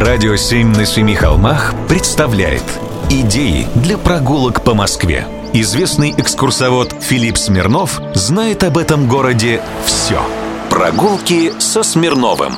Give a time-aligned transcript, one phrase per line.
[0.00, 2.64] Радио «Семь на семи холмах» представляет
[3.10, 5.26] Идеи для прогулок по Москве.
[5.52, 10.22] Известный экскурсовод Филипп Смирнов знает об этом городе все.
[10.70, 12.54] Прогулки со Смирновым.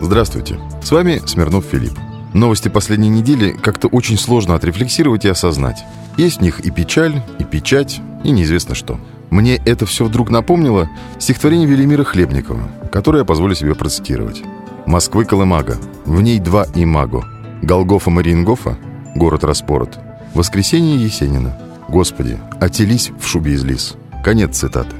[0.00, 1.98] Здравствуйте, с вами Смирнов Филипп.
[2.32, 5.84] Новости последней недели как-то очень сложно отрефлексировать и осознать.
[6.16, 8.98] Есть в них и печаль, и печать, и неизвестно что.
[9.28, 10.88] Мне это все вдруг напомнило
[11.18, 14.42] стихотворение Велимира Хлебникова, которое я позволю себе процитировать.
[14.88, 17.22] «Москвы Колымага, в ней два имаго.
[17.60, 18.78] Голгофа Мариенгофа,
[19.14, 19.98] город распорот.
[20.32, 21.58] Воскресенье Есенина.
[21.90, 23.96] Господи, отелись в шубе из лис».
[24.24, 24.96] Конец цитаты.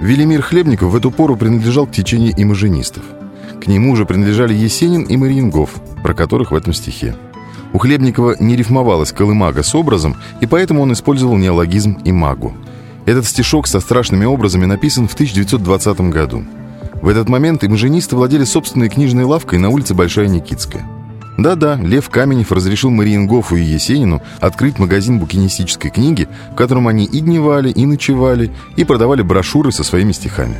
[0.00, 3.02] Велимир Хлебников в эту пору принадлежал к течению имажинистов.
[3.60, 5.70] К нему же принадлежали Есенин и Мариенгоф,
[6.04, 7.16] про которых в этом стихе.
[7.72, 12.54] У Хлебникова не рифмовалась колымага с образом, и поэтому он использовал неологизм «имагу».
[13.04, 16.44] Этот стишок со страшными образами написан в 1920 году.
[17.04, 20.86] В этот момент имажинисты владели собственной книжной лавкой на улице Большая Никитская.
[21.36, 27.20] Да-да, Лев Каменев разрешил Мариенгофу и Есенину открыть магазин букинистической книги, в котором они и
[27.20, 30.56] дневали, и ночевали, и продавали брошюры со своими стихами.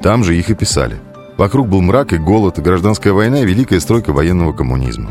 [0.00, 0.96] Там же их и писали.
[1.36, 5.10] Вокруг был мрак и голод, гражданская война и великая стройка военного коммунизма.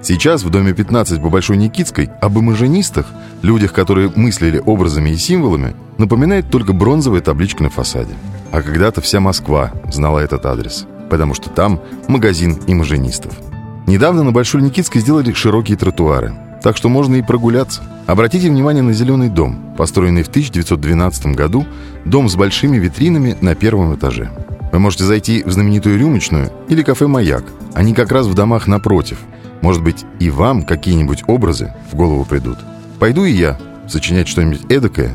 [0.00, 3.06] Сейчас в доме 15 по Большой Никитской об имажинистах,
[3.42, 8.14] людях, которые мыслили образами и символами, напоминает только бронзовая табличка на фасаде.
[8.52, 13.32] А когда-то вся Москва знала этот адрес, потому что там магазин имажинистов.
[13.86, 17.82] Недавно на Большой Никитской сделали широкие тротуары, так что можно и прогуляться.
[18.06, 21.66] Обратите внимание на зеленый дом, построенный в 1912 году,
[22.04, 24.30] дом с большими витринами на первом этаже.
[24.72, 27.44] Вы можете зайти в знаменитую рюмочную или кафе «Маяк».
[27.74, 29.18] Они как раз в домах напротив–
[29.60, 32.58] может быть, и вам какие-нибудь образы в голову придут.
[32.98, 35.14] Пойду и я сочинять что-нибудь эдакое